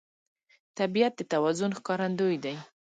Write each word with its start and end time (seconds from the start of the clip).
طبیعت 0.77 1.13
د 1.17 1.21
توازن 1.31 1.71
ښکارندوی 1.77 2.35
دی. 2.43 2.55